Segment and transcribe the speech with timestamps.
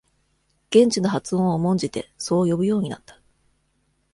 [0.71, 3.21] 現地の発音を重んじて、そう呼ぶようになった。